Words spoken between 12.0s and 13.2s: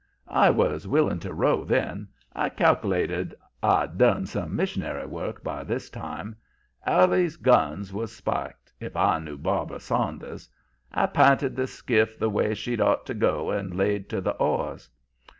the way she'd ought to